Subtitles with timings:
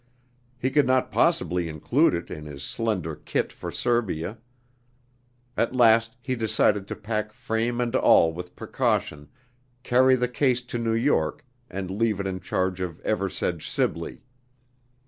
[0.57, 4.39] He could not possibly include it in his slender "kit" for Serbia.
[5.55, 9.29] At last he decided to pack frame and all with precaution,
[9.83, 14.23] carry the case to New York, and leave it in charge of Eversedge Sibley.